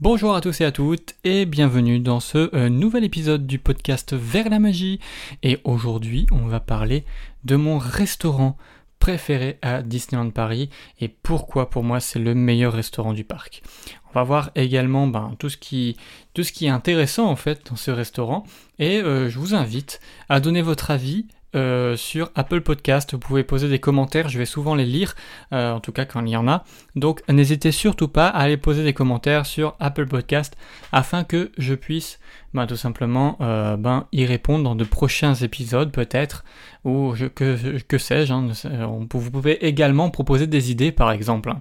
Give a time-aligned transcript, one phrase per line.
[0.00, 4.14] Bonjour à tous et à toutes et bienvenue dans ce euh, nouvel épisode du podcast
[4.14, 4.98] Vers la magie.
[5.42, 7.04] Et aujourd'hui, on va parler
[7.44, 8.56] de mon restaurant
[8.98, 13.62] préféré à Disneyland Paris et pourquoi pour moi c'est le meilleur restaurant du parc.
[14.08, 15.96] On va voir également ben, tout, ce qui,
[16.34, 18.44] est intéressant en fait dans ce restaurant
[18.78, 21.26] et euh, je vous invite à donner votre avis
[21.56, 23.12] euh, sur Apple Podcast.
[23.12, 25.16] Vous pouvez poser des commentaires, je vais souvent les lire,
[25.52, 26.62] euh, en tout cas quand il y en a.
[26.94, 30.56] Donc n'hésitez surtout pas à aller poser des commentaires sur Apple Podcast
[30.92, 32.20] afin que je puisse
[32.54, 36.44] ben, tout simplement euh, ben, y répondre dans de prochains épisodes peut-être,
[36.84, 38.32] ou que, que sais-je.
[38.32, 38.48] Hein,
[39.12, 41.52] vous pouvez également proposer des idées par exemple.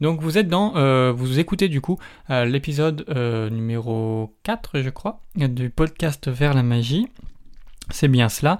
[0.00, 1.98] Donc vous êtes dans, vous écoutez du coup
[2.28, 3.04] l'épisode
[3.50, 7.08] numéro 4 je crois, du podcast Vers la magie.
[7.90, 8.58] C'est bien cela.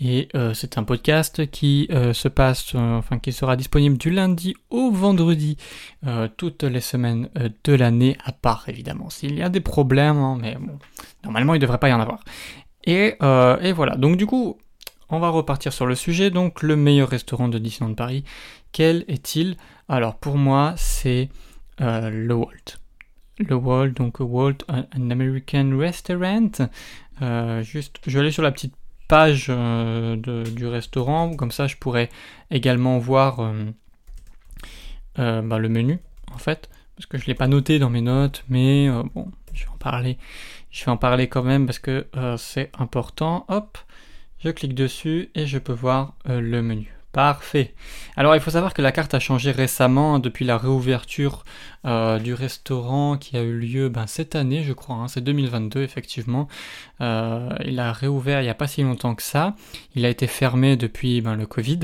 [0.00, 4.10] Et euh, c'est un podcast qui euh, se passe, euh, enfin qui sera disponible du
[4.10, 5.56] lundi au vendredi
[6.36, 7.28] toutes les semaines
[7.64, 10.78] de l'année, à part évidemment s'il y a des problèmes, hein, mais bon,
[11.24, 12.20] normalement il ne devrait pas y en avoir.
[12.84, 13.16] Et,
[13.62, 13.96] et, voilà.
[13.96, 14.56] Donc du coup,
[15.10, 16.30] on va repartir sur le sujet.
[16.30, 18.24] Donc le meilleur restaurant de Disneyland Paris,
[18.72, 19.56] quel est-il?
[19.88, 21.28] Alors pour moi, c'est
[21.78, 22.78] le Walt.
[23.38, 26.50] Le Walt, donc Walt, un American Restaurant.
[27.22, 28.74] Euh, juste, je vais aller sur la petite
[29.08, 32.08] page euh, du restaurant, comme ça je pourrais
[32.50, 33.40] également voir
[35.18, 35.98] euh, bah, le menu
[36.32, 39.64] en fait, parce que je ne l'ai pas noté dans mes notes, mais bon, je
[39.64, 40.16] vais en parler,
[40.70, 42.06] je vais en parler quand même parce que
[42.38, 43.44] c'est important.
[43.48, 43.78] Hop,
[44.38, 46.94] je clique dessus et je peux voir le menu.
[47.12, 47.74] Parfait.
[48.16, 51.44] Alors il faut savoir que la carte a changé récemment hein, depuis la réouverture
[51.86, 55.82] euh, du restaurant qui a eu lieu ben, cette année je crois, hein, c'est 2022
[55.82, 56.46] effectivement.
[57.00, 59.54] Euh, il a réouvert il n'y a pas si longtemps que ça.
[59.94, 61.80] Il a été fermé depuis ben, le Covid.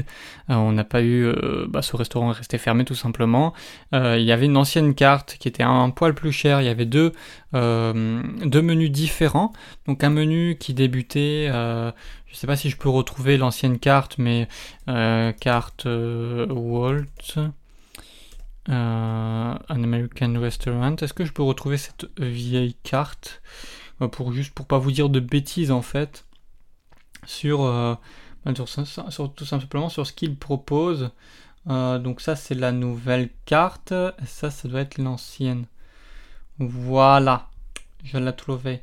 [0.51, 1.33] Euh, on n'a pas eu...
[1.69, 3.55] Ben, ce restaurant est resté fermé tout simplement.
[3.93, 6.61] il y avait une ancienne carte qui était un, poil plus chère.
[6.61, 7.13] Il y avait deux,
[7.55, 9.53] deux menus différents.
[9.87, 14.49] Donc un menu qui débutait je sais pas si je peux retrouver l'ancienne carte, mais
[14.87, 17.05] carte Walt,
[18.69, 20.97] un American Restaurant.
[20.97, 23.43] Est-ce que je peux retrouver cette vieille carte?
[24.13, 26.27] Pour juste pour pas vous dire de bêtises en fait
[27.27, 27.65] sur,
[28.45, 31.11] bah, tout simplement sur ce qu'il propose.
[31.67, 33.95] donc ça c'est la nouvelle carte.
[34.27, 35.67] ça ça doit être l'ancienne.
[36.59, 37.49] Voilà,
[38.05, 38.83] je l'ai trouvé.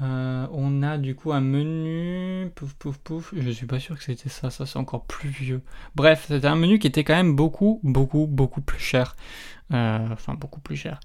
[0.00, 2.50] Euh, on a du coup un menu.
[2.54, 3.34] Pouf, pouf, pouf.
[3.36, 4.50] Je suis pas sûr que c'était ça.
[4.50, 5.62] Ça, c'est encore plus vieux.
[5.94, 9.16] Bref, c'était un menu qui était quand même beaucoup, beaucoup, beaucoup plus cher.
[9.72, 11.00] Euh, enfin, beaucoup plus cher.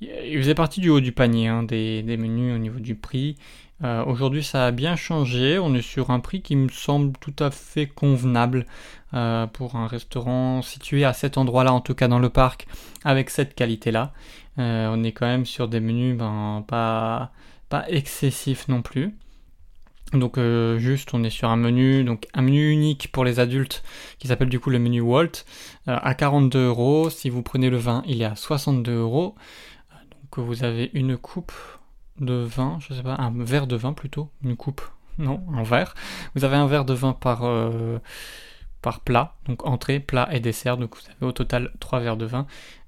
[0.00, 3.36] Il faisait partie du haut du panier hein, des, menus au niveau du prix.
[3.84, 5.58] Euh, aujourd'hui, ça a bien changé.
[5.58, 8.66] On est sur un prix qui me semble tout à fait convenable
[9.52, 12.68] pour un restaurant situé à cet endroit-là, en tout cas dans le parc,
[13.04, 14.12] avec cette qualité-là.
[14.56, 17.32] on est quand même sur des menus ben, pas
[17.70, 19.14] pas excessif non plus.
[20.12, 23.84] Donc euh, juste on est sur un menu, donc un menu unique pour les adultes
[24.18, 25.44] qui s'appelle du coup le menu Walt
[25.88, 27.10] euh, à 42 euros.
[27.10, 29.36] Si vous prenez le vin, il est à 62 euros.
[30.20, 31.52] Donc vous avez une coupe
[32.18, 34.82] de vin, je sais pas, un verre de vin plutôt, une coupe,
[35.18, 35.94] non, un verre.
[36.34, 37.98] Vous avez un verre de vin par euh,
[38.82, 40.76] par plat, donc entrée, plat et dessert.
[40.76, 42.46] Donc vous avez au total 3 verres de vin.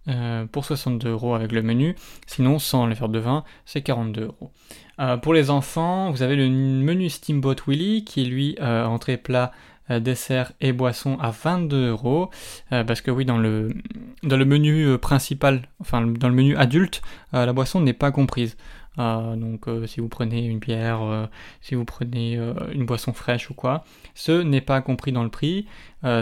[0.08, 1.94] Euh, pour 62 euros avec le menu.
[2.26, 4.50] Sinon, sans les verres de vin, c'est 42 euros.
[4.98, 9.52] Euh, pour les enfants, vous avez le menu Steamboat Willy qui lui euh, entrée plat,
[9.90, 12.30] dessert et boisson à 22 euros.
[12.70, 13.74] parce que oui, dans le,
[14.22, 17.02] dans le menu principal, enfin dans le menu adulte,
[17.32, 18.56] la boisson n'est pas comprise.
[18.96, 21.28] Donc si vous prenez une bière,
[21.60, 22.34] si vous prenez
[22.72, 25.66] une boisson fraîche ou quoi, ce n'est pas compris dans le prix,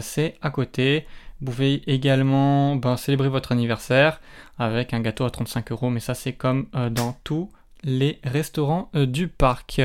[0.00, 1.06] c'est à côté.
[1.40, 4.20] Vous pouvez également ben, célébrer votre anniversaire
[4.58, 7.50] avec un gâteau à 35 euros, mais ça c'est comme euh, dans tous
[7.82, 9.80] les restaurants euh, du parc.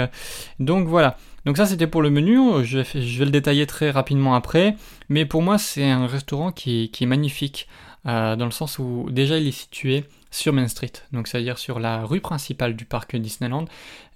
[0.59, 1.17] Donc voilà.
[1.45, 4.75] Donc ça c'était pour le menu, je vais, le détailler très rapidement après,
[5.07, 7.69] mais pour moi c'est un restaurant qui, est magnifique,
[8.05, 10.03] euh, dans le sens où déjà il est situé
[10.35, 13.65] sur Main Street, donc c'est-à-dire sur la rue principale du parc Disneyland.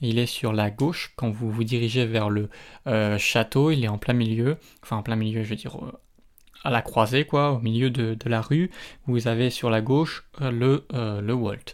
[0.01, 2.49] Il est sur la gauche quand vous vous dirigez vers le
[3.17, 5.77] château, il est en plein milieu, enfin en plein milieu je veux dire
[6.63, 8.69] à la croisée, quoi, au milieu de, la rue.
[9.07, 11.73] Vous avez sur la gauche euh, le, euh, le Walt.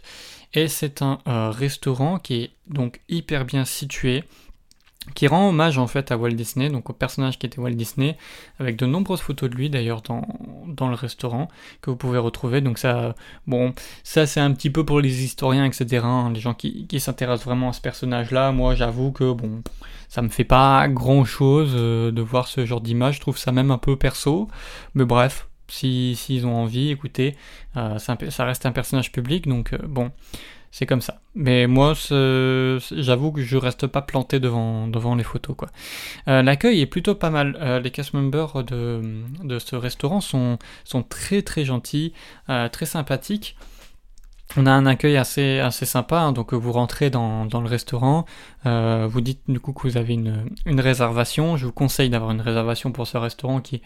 [0.54, 4.24] Et c'est un euh, restaurant qui est donc hyper bien situé,
[5.14, 8.16] qui rend hommage en fait à Walt Disney, donc au personnage qui était Walt Disney,
[8.58, 10.26] avec de nombreuses photos de lui d'ailleurs dans,
[10.66, 11.48] dans, le restaurant
[11.80, 12.60] que vous pouvez retrouver.
[12.60, 13.14] Donc ça,
[13.46, 13.72] bon,
[14.02, 16.02] ça c'est un petit peu pour les historiens, etc.
[16.04, 18.52] Hein, les gens qui, qui s'intéressent vraiment à ce personnage-là.
[18.52, 19.62] Moi, j'avoue que bon,
[20.08, 23.16] ça me fait pas grand-chose euh, de voir ce genre d'image.
[23.16, 24.48] Je trouve ça même un peu perso,
[24.94, 25.48] mais bref.
[25.68, 27.34] S'ils si, ont envie, écoutez,
[27.76, 30.12] euh, ça, reste un personnage public, donc euh, bon,
[30.70, 31.20] c'est comme ça.
[31.34, 35.56] Mais moi, j'avoue que je reste pas planté devant, devant les photos.
[35.56, 35.68] quoi.
[36.28, 37.56] Euh, l'accueil est plutôt pas mal.
[37.60, 39.00] Euh, les cast members de,
[39.42, 42.12] de ce restaurant sont, sont très très gentils,
[42.48, 43.56] euh, très sympathiques.
[44.56, 46.32] On a un accueil assez, assez sympa, hein.
[46.32, 48.26] donc vous rentrez dans, dans le restaurant,
[48.64, 51.56] vous dites du coup que vous avez une, une réservation.
[51.56, 53.82] Je vous conseille d'avoir une réservation pour ce restaurant qui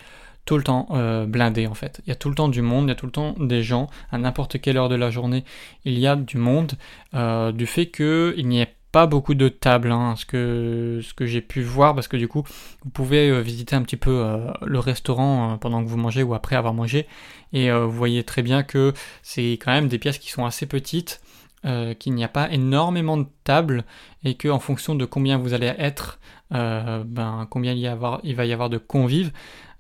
[0.51, 2.01] tout le temps euh, blindé en fait.
[2.05, 3.63] Il y a tout le temps du monde, il y a tout le temps des
[3.63, 3.89] gens.
[4.11, 5.45] À n'importe quelle heure de la journée,
[5.85, 6.73] il y a du monde.
[7.15, 11.25] Euh, du fait qu'il n'y ait pas beaucoup de tables, hein, ce que, ce que
[11.25, 12.43] j'ai pu voir, parce que du coup,
[12.83, 14.27] vous pouvez euh, visiter un petit peu
[14.63, 17.07] le restaurant pendant que vous mangez ou après avoir mangé,
[17.53, 18.93] et vous voyez très bien que
[19.23, 21.21] c'est quand même des pièces qui sont assez petites,
[21.63, 23.85] qu'il n'y a pas énormément de tables,
[24.25, 26.19] et que en fonction de combien vous allez être,
[26.51, 29.31] ben, combien il, y avoir, il va y avoir de convives,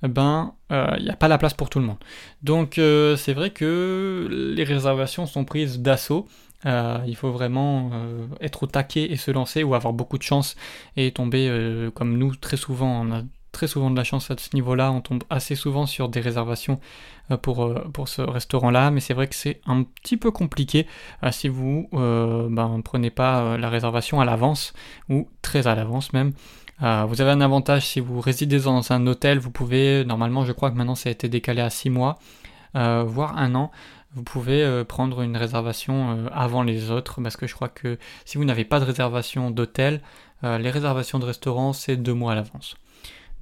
[0.09, 1.99] ben euh, il n'y a pas la place pour tout le monde.
[2.43, 6.27] Donc euh, c'est vrai que les réservations sont prises d'assaut.
[6.67, 7.91] Euh, il faut vraiment
[8.41, 10.57] être au taquet et se lancer ou avoir beaucoup de chance
[10.97, 13.03] et tomber comme nous très souvent.
[13.03, 14.93] On a très souvent de la chance à ce niveau-là.
[14.93, 16.79] On tombe assez souvent sur des réservations
[17.41, 20.87] pour, pour ce restaurant-là, mais c'est vrai que c'est un petit peu compliqué
[21.31, 24.75] si vous ne ben, prenez pas la réservation à l'avance
[25.09, 26.33] ou très à l'avance même.
[26.83, 30.53] Euh, vous avez un avantage si vous résidez dans un hôtel, vous pouvez, normalement je
[30.53, 32.19] crois que maintenant ça a été décalé à 6 mois,
[32.77, 33.71] euh, voire un an,
[34.15, 38.39] vous pouvez euh, prendre une réservation avant les autres, parce que je crois que si
[38.39, 40.01] vous n'avez pas de réservation d'hôtel,
[40.43, 42.77] les réservations de restaurant c'est deux mois à l'avance.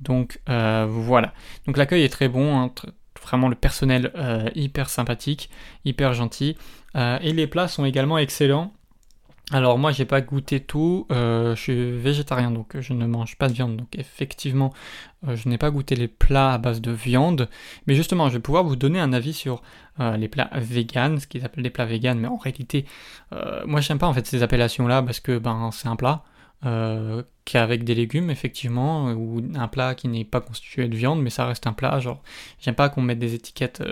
[0.00, 1.32] Donc voilà.
[1.66, 2.72] Donc l'accueil est très bon, hein,
[3.22, 4.12] vraiment le personnel
[4.56, 5.48] hyper sympathique,
[5.84, 6.56] hyper gentil,
[6.96, 8.72] et les plats sont également excellents.
[9.50, 13.48] Alors moi j'ai pas goûté tout, euh, je suis végétarien donc je ne mange pas
[13.48, 13.76] de viande.
[13.76, 14.74] Donc effectivement
[15.26, 17.48] euh, je n'ai pas goûté les plats à base de viande.
[17.86, 19.62] Mais justement je vais pouvoir vous donner un avis sur
[20.00, 22.84] euh, les plats vegan, ce qu'ils appellent des plats vegan mais en réalité
[23.66, 26.24] moi j'aime pas en fait ces appellations là parce que ben c'est un plat
[27.44, 31.22] qui est avec des légumes effectivement ou un plat qui n'est pas constitué de viande
[31.22, 32.00] mais ça reste un plat.
[32.00, 32.22] Genre
[32.60, 33.82] j'aime pas qu'on mette des étiquettes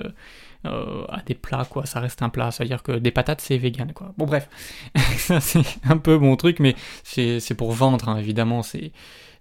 [0.66, 1.86] euh, à des plats, quoi.
[1.86, 4.12] Ça reste un plat, c'est-à-dire que des patates, c'est vegan, quoi.
[4.18, 4.48] Bon, bref,
[5.16, 6.74] ça c'est un peu mon truc, mais
[7.04, 8.62] c'est pour vendre, hein, évidemment.
[8.62, 8.92] C'est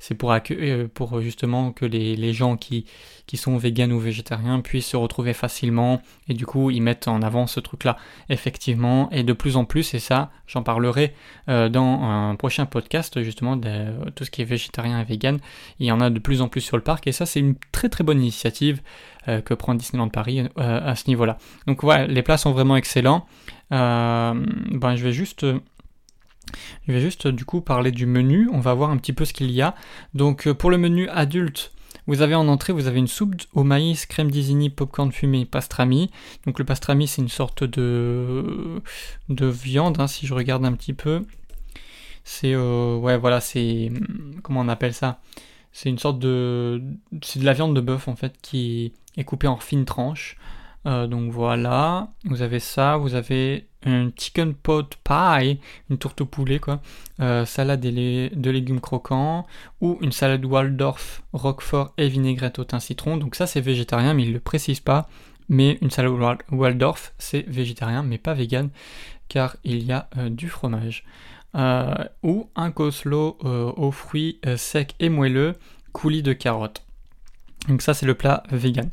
[0.07, 2.85] c'est pour, euh, pour justement que les, gens qui,
[3.33, 5.99] sont véganes ou végétariens puissent se retrouver facilement
[6.29, 7.97] et du coup ils mettent en avant ce truc là
[8.29, 11.13] effectivement et de plus en plus et ça j'en parlerai
[11.49, 15.39] euh, dans un prochain podcast justement de tout ce qui est végétarien et vegan
[15.79, 17.55] il y en a de plus en plus sur le parc et ça c'est une
[17.73, 18.81] très très bonne initiative
[19.27, 21.37] euh, que prend Disneyland Paris à ce niveau là
[21.67, 23.25] donc voilà les plats sont vraiment excellents.
[23.71, 25.45] Ben je vais juste
[26.87, 29.33] je vais juste du coup parler du menu, on va voir un petit peu ce
[29.33, 29.75] qu'il y a.
[30.13, 31.71] Donc euh, pour le menu adulte,
[32.07, 36.11] vous avez en entrée, vous avez une soupe au maïs, crème d'isini, popcorn fumé, pastrami.
[36.45, 38.81] Donc le pastrami c'est une sorte de,
[39.29, 41.21] de viande, hein, si je regarde un petit peu.
[42.23, 43.91] C'est euh, ouais voilà c'est
[44.43, 45.19] comment on appelle ça?
[45.71, 46.81] C'est une sorte de
[47.21, 50.37] c'est de la viande de bœuf en fait qui est coupée en fines tranches.
[50.85, 55.59] Euh, donc voilà, vous avez ça, vous avez un chicken pot pie,
[55.89, 56.81] une tourte au poulet quoi,
[57.19, 59.47] euh, salade de légumes croquants,
[59.81, 63.17] ou une salade Waldorf, roquefort et vinaigrette au thym citron.
[63.17, 65.07] Donc ça c'est végétarien mais il ne le précise pas.
[65.47, 68.69] Mais une salade Waldorf c'est végétarien mais pas vegan
[69.27, 71.03] car il y a euh, du fromage.
[72.23, 75.53] ou un coslo aux fruits secs et moelleux,
[75.93, 76.85] coulis de carottes.
[77.67, 78.89] Donc ça c'est le plat vegan.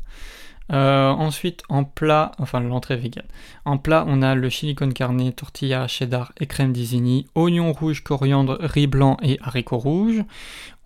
[0.71, 3.25] Euh, ensuite, en plat, enfin l'entrée vegan.
[3.65, 8.01] En plat, on a le chili con carne, tortilla, cheddar et crème d'Isigny, oignon rouge,
[8.01, 10.23] coriandre, riz blanc et haricots rouges.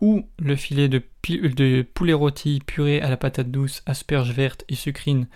[0.01, 1.01] Ou le filet de,
[1.81, 5.27] poulet rôti puré à la patate douce, asperges vertes et sucrines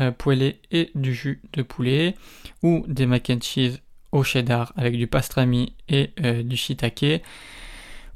[0.00, 2.14] euh, poêlées et du jus de poulet.
[2.62, 3.80] Ou des mac and cheese
[4.12, 7.22] au cheddar avec du pastrami et euh, du shiitake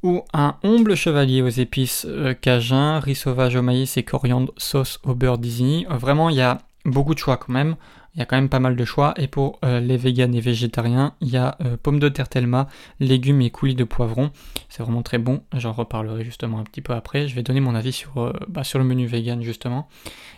[0.02, 5.00] ou un humble chevalier aux épices euh, cajun, riz sauvage au maïs et coriandre sauce
[5.04, 5.86] au beurre Disney.
[5.90, 7.76] Euh, vraiment, il y a beaucoup de choix quand même.
[8.14, 9.14] Il y a quand même pas mal de choix.
[9.16, 12.68] Et pour euh, les véganes et végétariens, il y a pommes de terre Telma,
[13.00, 14.30] légumes et coulis de poivron.
[14.68, 15.42] C'est vraiment très bon.
[15.56, 17.28] J'en reparlerai justement un petit peu après.
[17.28, 19.88] Je vais donner mon avis sur, bah, sur le menu vegan justement.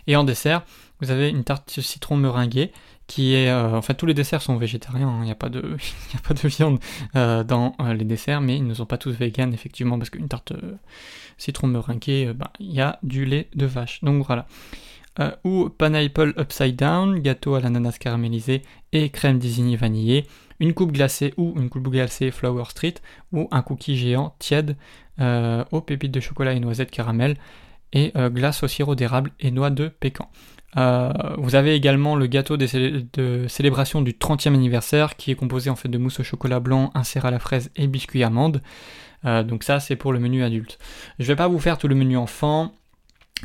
[0.05, 0.63] Et en dessert,
[0.99, 2.71] vous avez une tarte citron meringuée
[3.11, 5.19] qui est euh, en fait tous les desserts sont végétariens, hein.
[5.19, 5.59] il n'y a pas de
[6.13, 6.79] il a pas de viande
[7.17, 10.29] euh, dans euh, les desserts, mais ils ne sont pas tous véganes effectivement parce qu'une
[10.29, 10.53] tarte
[11.37, 14.01] citron meringuée, bah, il y a du lait de vache.
[14.01, 14.47] Donc voilà.
[15.43, 18.61] ou pineapple upside down, gâteau à l'ananas caramélisé
[18.93, 20.25] et crème désignée vanillée,
[20.61, 22.95] une coupe glacée ou une coupe glacée Flower Street,
[23.33, 24.77] ou un cookie géant tiède
[25.19, 27.35] aux pépites de chocolat et noisettes caramel,
[27.91, 30.29] et glace au sirop d'érable et noix de pécan.
[30.75, 35.89] Vous avez également le gâteau de, célébration du 30e anniversaire qui est composé en fait
[35.89, 38.61] de mousse au chocolat blanc, insert à la fraise et biscuit amande.
[39.23, 40.79] donc ça c'est pour le menu adulte.
[41.19, 42.73] Je vais pas vous faire tout le menu enfant.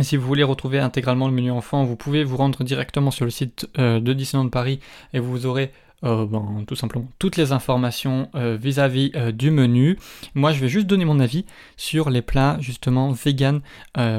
[0.00, 3.30] Si vous voulez retrouver intégralement le menu enfant, vous pouvez vous rendre directement sur le
[3.30, 4.78] site de Disneyland Paris
[5.14, 5.72] et vous aurez
[6.04, 9.98] euh, ben, tout simplement toutes les informations euh, vis-à-vis euh, du menu.
[10.34, 11.46] Moi, je vais juste donner mon avis
[11.78, 13.60] sur les plats justement vegan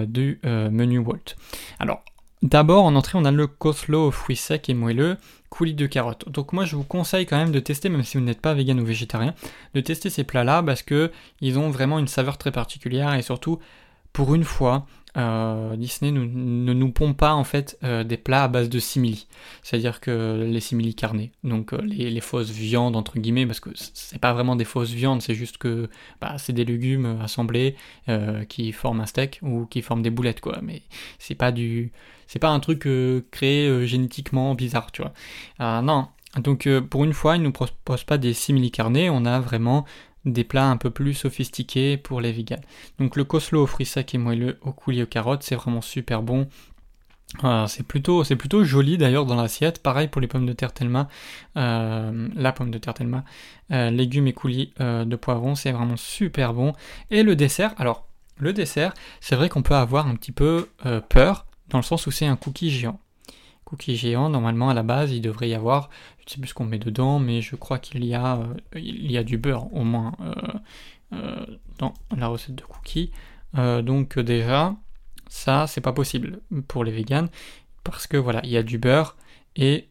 [0.07, 1.35] du menu Walt.
[1.79, 2.03] Alors,
[2.41, 5.17] d'abord en entrée, on a le coleslaw aux fruits secs et moelleux,
[5.49, 6.29] coulis de carottes.
[6.29, 8.79] Donc moi, je vous conseille quand même de tester, même si vous n'êtes pas vegan
[8.79, 9.33] ou végétarien,
[9.73, 13.59] de tester ces plats-là parce que ils ont vraiment une saveur très particulière et surtout,
[14.13, 14.85] pour une fois,
[15.17, 19.27] euh, Disney ne nous pompe pas en fait euh, des plats à base de simili,
[19.63, 24.19] c'est-à-dire que les simili carnés, donc euh, les, fausses viandes entre guillemets, parce que c'est
[24.19, 25.89] pas vraiment des fausses viandes, c'est juste que
[26.21, 27.75] bah, c'est des légumes assemblés
[28.47, 30.83] qui forment un steak ou qui forment des boulettes quoi, mais
[31.19, 31.91] c'est pas du,
[32.27, 32.87] c'est pas un truc
[33.31, 35.81] créé génétiquement bizarre, tu vois.
[35.81, 36.07] Non,
[36.37, 39.85] donc pour une fois, ils nous proposent pas des simili carnés, on a vraiment
[40.33, 42.61] des plats un peu plus sophistiqués pour les vegans.
[42.99, 46.21] Donc le coleslaw aux fruits secs et moelleux au coulis aux carottes, c'est vraiment super
[46.21, 46.47] bon.
[47.67, 49.81] c'est plutôt, c'est plutôt joli d'ailleurs dans l'assiette.
[49.81, 51.07] Pareil pour les pommes de terre Telma,
[51.57, 53.23] euh, la pomme de terre Telma,
[53.71, 56.73] euh, légumes et coulis euh, de poivron, c'est vraiment super bon.
[57.09, 58.07] Et le dessert, alors
[58.37, 60.69] le dessert, c'est vrai qu'on peut avoir un petit peu
[61.09, 62.99] peur dans le sens où c'est un cookie géant
[63.67, 66.53] cookie géant, normalement à la base il devrait y avoir, je ne sais plus ce
[66.53, 68.39] qu'on met dedans, mais je crois qu'il y a,
[68.75, 70.33] euh, du beurre au moins euh,
[71.13, 71.45] euh,
[71.77, 73.11] dans la recette de cookies.
[73.53, 74.73] donc déjà,
[75.27, 77.27] ça c'est pas possible pour les vegans,
[77.83, 79.17] parce que voilà, il y a du beurre
[79.57, 79.85] et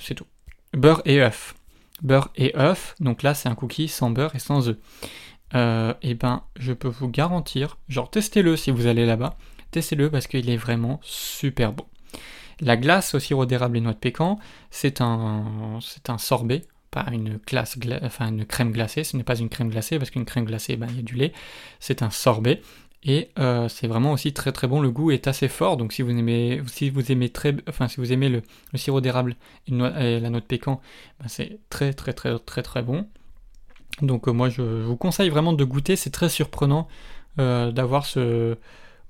[0.00, 0.26] c'est tout.
[0.74, 1.54] Beurre et œuf.
[2.02, 4.76] Beurre et œuf, donc là c'est un cookie sans beurre et sans œuf.
[6.02, 9.38] et ben je peux vous garantir, genre testez-le si vous allez là-bas,
[9.70, 11.86] testez-le parce qu'il est vraiment super bon.
[12.60, 14.38] La glace au sirop d'érable et noix de pécan,
[14.70, 15.80] c'est un,
[16.18, 17.40] sorbet, pas une,
[18.02, 19.04] enfin une crème glacée.
[19.04, 21.14] Ce n'est pas une crème glacée parce qu'une crème glacée, ben, il y a du
[21.16, 21.32] lait.
[21.80, 22.60] C'est un sorbet.
[23.06, 24.80] Et euh, c'est vraiment aussi très très bon.
[24.80, 25.76] Le goût est assez fort.
[25.76, 27.30] Donc si vous aimez, si vous aimez
[28.10, 28.42] aimez le,
[28.74, 30.80] sirop d'érable et, la noix de pécan,
[31.20, 33.06] ben, c'est très très très très très bon.
[34.00, 35.96] Donc euh, moi je, vous conseille vraiment de goûter.
[35.96, 36.88] C'est très surprenant
[37.38, 38.56] euh, d'avoir ce,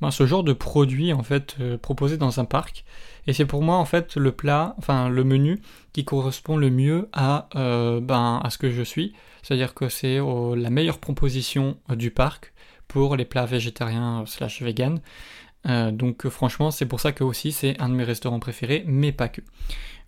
[0.00, 2.84] ben, ce genre de produit en fait proposé dans un parc.
[3.26, 5.60] Et c'est pour moi en fait le plat, enfin le menu
[5.92, 9.14] qui correspond le mieux à, euh, ben, à ce que je suis.
[9.42, 12.52] C'est-à-dire que c'est la meilleure proposition euh, du parc
[12.88, 15.00] pour les plats végétariens euh, slash vegan.
[15.92, 19.28] donc franchement c'est pour ça que aussi c'est un de mes restaurants préférés, mais pas
[19.28, 19.40] que.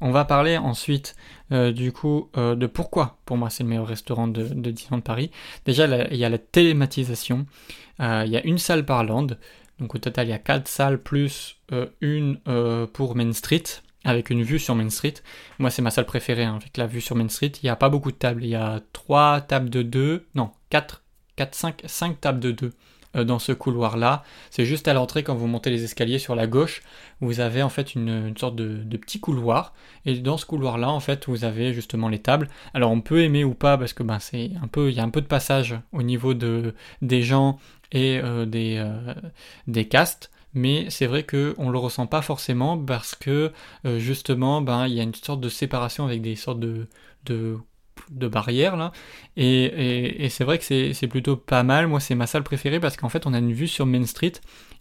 [0.03, 1.17] On va parler ensuite
[1.51, 5.31] du coup de pourquoi pour moi c'est le meilleur restaurant de, de Disneyland Paris.
[5.65, 7.47] Déjà il y a la thématisation,
[8.01, 9.33] il y a une salle parlante,
[9.79, 13.65] donc au total, il y a 4 salles plus euh, une euh, pour Main Street,
[14.05, 15.15] avec une vue sur Main Street.
[15.59, 17.53] Moi, c'est ma salle préférée, hein, avec la vue sur Main Street.
[17.63, 18.45] Il n'y a pas beaucoup de tables.
[18.45, 21.03] Il y a 3 tables de 2, non, 4,
[21.37, 22.73] 4 5, 5 tables de 2
[23.17, 24.23] euh, dans ce couloir-là.
[24.51, 26.83] C'est juste à l'entrée, quand vous montez les escaliers sur la gauche,
[27.21, 29.75] vous avez en fait une, sorte de, petit couloir.
[30.07, 32.49] Et dans ce couloir-là, en fait, vous avez justement les tables.
[32.73, 35.27] Alors on peut aimer ou pas, parce que ben, il y a un peu de
[35.27, 37.59] passage au niveau de, des gens
[37.97, 39.15] euh, des, euh,
[39.67, 43.53] des castes mais c'est vrai qu'on ne le ressent pas forcément parce que
[43.85, 46.89] euh, justement ben, il y a une sorte de séparation avec des sortes de,
[47.27, 47.59] de,
[48.29, 48.91] barrières là.
[49.37, 51.87] Et, c'est vrai que c'est plutôt pas mal.
[51.89, 54.33] Moi c'est ma salle préférée parce qu'en fait on a une vue sur Main Street.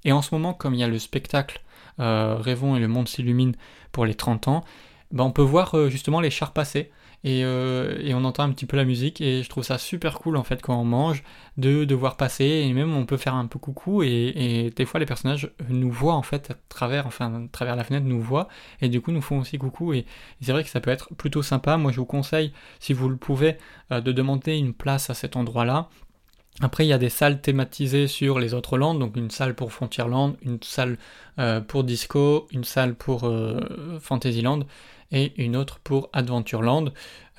[0.06, 1.62] Et en ce moment comme il y a le spectacle
[2.00, 3.56] euh, et le monde s'illumine
[3.92, 4.64] pour les 30 ans
[5.12, 6.90] ben, on peut voir justement les chars passer
[7.26, 10.38] euh, et, on entend un petit peu la musique et je trouve ça super cool
[10.38, 11.24] en fait quand on mange
[11.58, 15.08] de devoir passer et même on peut faire un peu coucou et, des fois les
[15.08, 18.48] personnages nous voient en fait à travers enfin à travers la fenêtre nous voient
[18.82, 20.06] et du coup nous font aussi coucou et,
[20.42, 21.78] c'est vrai que ça peut être plutôt sympa.
[21.78, 23.58] Moi je vous conseille si vous le pouvez
[23.92, 25.90] euh, de demander une place à cet endroit là
[26.62, 29.74] après, il y a des salles thématisées sur les autres landes, donc une salle pour
[29.74, 30.98] Frontierland, une salle
[31.38, 33.30] euh, pour Disco, une salle pour
[34.00, 34.62] Fantasyland
[35.12, 36.86] et une autre pour Adventureland.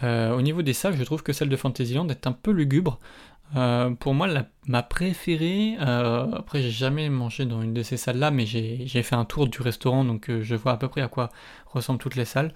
[0.02, 2.98] Euh, au niveau des salles, je trouve que celle de Fantasyland est un peu lugubre.
[3.54, 4.28] Euh, pour moi,
[4.66, 9.14] ma préférée, euh, après j'ai jamais mangé dans une de ces salles-là, mais j'ai fait
[9.14, 11.30] un tour du restaurant, donc je vois à peu près à quoi
[11.66, 12.52] ressemblent toutes les salles.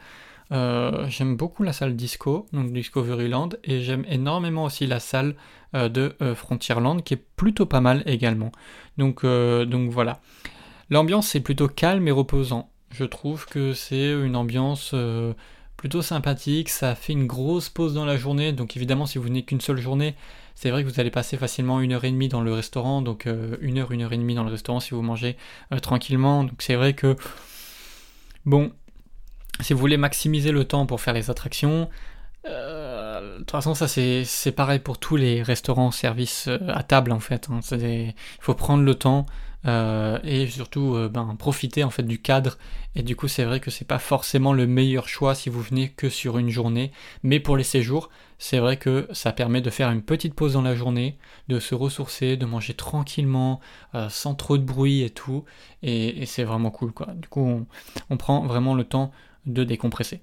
[0.51, 5.35] J'aime beaucoup la salle Disco, donc Discoveryland, et j'aime énormément aussi la salle
[5.75, 8.51] de Frontierland, qui est plutôt pas mal également.
[8.99, 10.21] Donc, donc voilà.
[10.91, 12.69] L'ambiance est plutôt calme et reposant.
[12.91, 15.33] Je trouve que c'est une ambiance euh,
[15.77, 19.47] plutôt sympathique, ça fait une grosse pause dans la journée, donc évidemment si vous n'êtes
[19.47, 20.17] qu'une seule journée,
[20.57, 23.27] c'est vrai que vous allez passer facilement une heure et demie dans le restaurant, donc
[23.27, 25.37] euh, une heure, une heure et demie dans le restaurant si vous mangez
[25.73, 27.17] euh, tranquillement, donc c'est vrai que
[28.47, 28.73] Bon,
[29.63, 31.89] si vous voulez maximiser le temps pour faire les attractions,
[32.47, 37.13] euh, de toute façon, ça c'est pareil pour tous les restaurants, services euh, à table
[37.13, 37.49] en fait.
[37.51, 37.61] Hein.
[37.73, 39.27] Il faut prendre le temps
[39.67, 42.57] euh, et surtout ben, profiter en fait du cadre.
[42.95, 45.91] Et du coup, c'est vrai que c'est pas forcément le meilleur choix si vous venez
[45.91, 46.93] que sur une journée.
[47.23, 50.63] Mais pour les séjours, c'est vrai que ça permet de faire une petite pause dans
[50.63, 53.61] la journée, de se ressourcer, de manger tranquillement,
[54.09, 55.45] sans trop de bruit et tout.
[55.83, 57.09] Et, c'est vraiment cool quoi.
[57.15, 57.67] Du coup,
[58.09, 59.13] on prend vraiment le temps
[59.47, 60.21] de décompresser.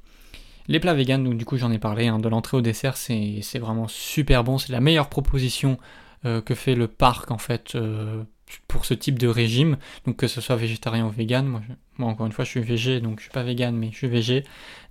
[0.67, 3.59] Les plats vegan, donc du coup j'en ai parlé, hein, de l'entrée au dessert, c'est
[3.59, 4.57] vraiment super bon.
[4.57, 5.77] C'est la meilleure proposition
[6.25, 8.23] euh, que fait le parc en fait euh,
[8.67, 9.77] pour ce type de régime.
[10.05, 11.45] Donc que ce soit végétarien ou vegan.
[11.45, 11.61] Moi,
[11.99, 14.43] encore une fois je suis végé, donc je suis pas vegan mais je suis végé.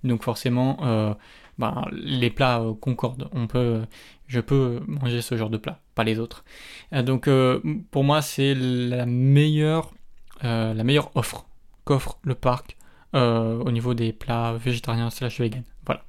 [0.03, 1.13] Donc forcément euh,
[1.59, 3.29] ben, les plats concordent.
[3.33, 3.81] On peut,
[4.25, 6.43] je peux manger ce genre de plat, pas les autres.
[6.91, 7.29] donc
[7.91, 9.91] pour moi c'est la meilleure
[11.13, 11.45] offre
[11.83, 12.77] qu'offre le parc
[13.17, 15.63] euh, au niveau des plats végétariens slash vegan.
[15.85, 16.03] Voilà.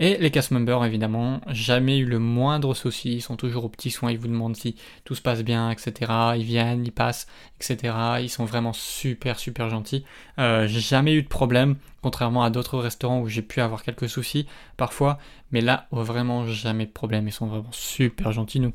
[0.00, 3.92] Et les cast members, évidemment, jamais eu le moindre souci, ils sont toujours aux petits
[3.92, 6.12] soins, ils vous demandent si tout se passe bien, etc.
[6.36, 7.28] Ils viennent, ils passent,
[7.60, 7.94] etc.
[8.20, 10.04] Ils sont vraiment super, super gentils.
[10.40, 14.46] Euh, jamais eu de problème, contrairement à d'autres restaurants où j'ai pu avoir quelques soucis
[14.76, 15.18] parfois,
[15.52, 18.60] mais là, vraiment jamais de problème, ils sont vraiment super gentils.
[18.60, 18.74] Donc,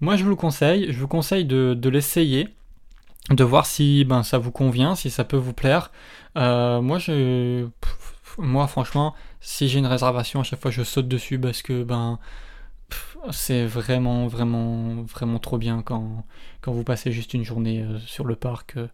[0.00, 2.48] moi, je vous le conseille, je vous conseille de, de l'essayer
[3.30, 5.90] de voir si ben, ça vous convient, si ça peut vous plaire.
[6.36, 6.98] Euh, moi,
[8.38, 12.18] moi, franchement, si j'ai une réservation, à chaque fois, je saute dessus parce que ben,
[13.30, 16.24] c'est vraiment, vraiment, vraiment trop bien quand,
[16.60, 18.86] quand vous passez juste une journée euh, sur le parc euh,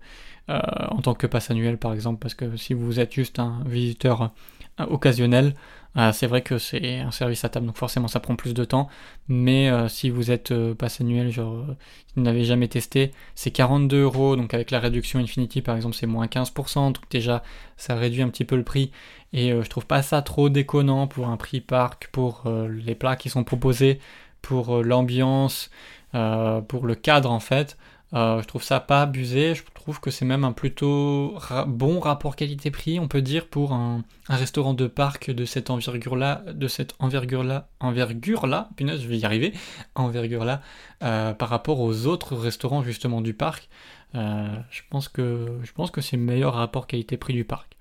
[0.48, 4.32] en tant que passe annuel, par exemple, parce que si vous êtes juste un visiteur
[4.78, 5.54] occasionnel,
[5.98, 8.64] ah, c'est vrai que c'est un service à table, donc forcément ça prend plus de
[8.64, 8.88] temps.
[9.28, 11.76] Mais euh, si vous êtes euh, passe annuel, genre euh,
[12.14, 14.36] vous n'avez jamais testé, c'est 42 euros.
[14.36, 16.92] Donc avec la réduction Infinity par exemple, c'est moins 15%.
[16.92, 17.42] Donc déjà
[17.78, 18.92] ça réduit un petit peu le prix.
[19.32, 23.28] Et je trouve pas ça trop déconnant pour un prix parc, pour les plats qui
[23.28, 23.98] sont proposés,
[24.40, 25.70] pour l'ambiance,
[26.12, 27.76] pour le cadre en fait.
[28.14, 32.36] Euh, je trouve ça pas abusé, je trouve que c'est même un plutôt bon rapport
[32.36, 37.68] qualité-prix, on peut dire, pour un, restaurant de parc de cette envergure-là, de cette envergure-là,
[37.80, 39.52] envergure-là, je vais y arriver,
[39.96, 40.62] envergure-là,
[41.02, 43.68] euh, par rapport aux autres restaurants justement du parc.
[44.14, 47.76] Euh, je pense que c'est le meilleur rapport qualité-prix du parc.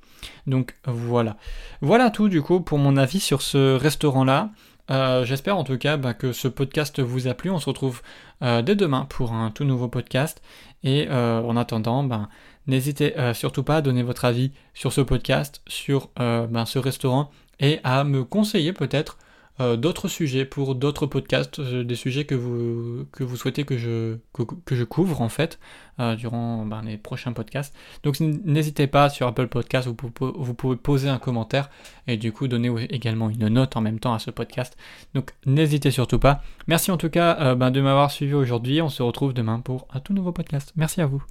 [0.47, 1.37] Donc voilà.
[1.81, 4.49] Voilà tout du coup pour mon avis sur ce restaurant-là.
[4.91, 7.49] Euh, j'espère en tout cas bah, que ce podcast vous a plu.
[7.49, 8.01] On se retrouve
[8.41, 10.41] euh, dès demain pour un tout nouveau podcast.
[10.83, 12.29] Et euh, en attendant, bah,
[12.67, 17.79] n'hésitez surtout pas à donner votre avis sur ce podcast, sur bah, ce restaurant, et
[17.83, 19.17] à me conseiller peut-être
[19.61, 23.77] euh, d'autres sujets pour d'autres podcasts, euh, des sujets que vous, que vous souhaitez que
[23.77, 25.59] je, que, je couvre en fait
[25.99, 27.73] euh, durant ben, les prochains podcasts.
[28.03, 31.69] Donc n'hésitez pas sur Apple Podcast, vous, vous, pouvez poser un commentaire
[32.07, 34.77] et du coup donner également une note en même temps à ce podcast.
[35.13, 36.43] Donc n'hésitez surtout pas.
[36.67, 38.81] Merci en tout cas ben, de m'avoir suivi aujourd'hui.
[38.81, 40.73] On se retrouve demain pour un tout nouveau podcast.
[40.75, 41.23] Merci à vous.